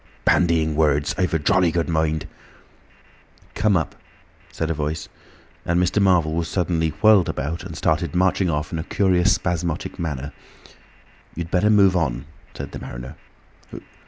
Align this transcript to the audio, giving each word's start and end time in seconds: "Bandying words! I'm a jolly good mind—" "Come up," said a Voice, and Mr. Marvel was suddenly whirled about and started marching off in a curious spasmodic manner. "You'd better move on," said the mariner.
"Bandying 0.25 0.73
words! 0.75 1.13
I'm 1.15 1.29
a 1.31 1.37
jolly 1.37 1.69
good 1.69 1.87
mind—" 1.87 2.25
"Come 3.53 3.77
up," 3.77 3.95
said 4.51 4.71
a 4.71 4.73
Voice, 4.73 5.09
and 5.63 5.79
Mr. 5.79 6.01
Marvel 6.01 6.33
was 6.33 6.47
suddenly 6.47 6.89
whirled 7.03 7.29
about 7.29 7.63
and 7.63 7.77
started 7.77 8.15
marching 8.15 8.49
off 8.49 8.71
in 8.71 8.79
a 8.79 8.83
curious 8.83 9.35
spasmodic 9.35 9.99
manner. 9.99 10.31
"You'd 11.35 11.51
better 11.51 11.69
move 11.69 11.95
on," 11.95 12.25
said 12.55 12.71
the 12.71 12.79
mariner. 12.79 13.15